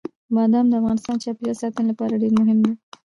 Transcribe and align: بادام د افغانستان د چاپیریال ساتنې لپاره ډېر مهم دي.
بادام 0.35 0.65
د 0.69 0.73
افغانستان 0.81 1.15
د 1.17 1.21
چاپیریال 1.23 1.57
ساتنې 1.61 1.85
لپاره 1.89 2.19
ډېر 2.21 2.31
مهم 2.39 2.57
دي. 2.65 2.73